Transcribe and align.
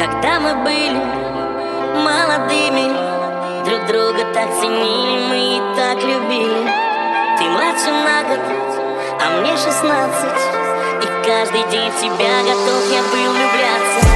Когда 0.00 0.40
мы 0.40 0.54
были 0.64 0.96
молодыми 1.94 2.88
Друг 3.66 3.86
друга 3.86 4.24
так 4.32 4.48
ценили, 4.58 5.28
мы 5.28 5.58
и 5.58 5.76
так 5.76 6.02
любили. 6.02 6.72
Ты 7.36 7.44
младше 7.44 7.90
на 7.90 8.22
год, 8.22 8.40
а 9.20 9.40
мне 9.40 9.54
шестнадцать 9.58 10.42
И 11.02 11.26
каждый 11.26 11.70
день 11.70 11.90
в 11.90 12.00
тебя 12.00 12.42
готов 12.44 12.90
я 12.90 13.02
был 13.02 13.32
влюбляться 13.34 14.09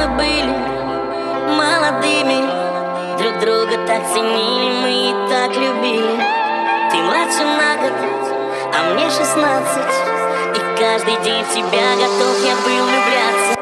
мы 0.00 0.16
были 0.16 0.56
молодыми. 1.56 2.40
Друг 3.18 3.38
друга 3.40 3.86
так 3.86 4.06
ценили, 4.12 4.72
мы 4.80 5.10
и 5.10 5.28
так 5.28 5.54
любили. 5.54 6.18
Ты 6.90 6.96
младше 7.02 7.44
на 7.44 7.76
год, 7.76 7.92
а 8.74 8.94
мне 8.94 9.10
шестнадцать. 9.10 9.94
И 10.56 10.78
каждый 10.78 11.22
день 11.22 11.44
в 11.44 11.52
тебя 11.52 11.96
готов 11.96 12.44
я 12.44 12.54
был 12.64 12.84
влюбляться 12.86 13.59